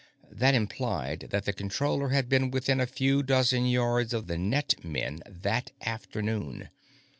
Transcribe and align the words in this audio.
That 0.31 0.55
implied 0.55 1.27
that 1.29 1.45
the 1.45 1.53
Controller 1.53 2.09
had 2.09 2.27
been 2.27 2.49
within 2.49 2.79
a 2.79 2.87
few 2.87 3.21
dozen 3.21 3.67
yards 3.67 4.15
of 4.15 4.25
the 4.25 4.35
net 4.35 4.73
men 4.83 5.21
that 5.29 5.73
afternoon. 5.85 6.69